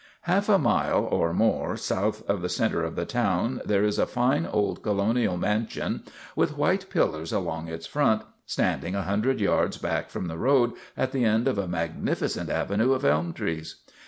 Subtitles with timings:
[0.21, 4.07] Half a mile or more south of the center of the town there is a
[4.07, 6.01] fine old Colonial mansion
[6.35, 11.11] with white pillars along its front, standing a hundred yards back from the road at
[11.11, 13.81] the end of a magnificent ave nue of elm trees.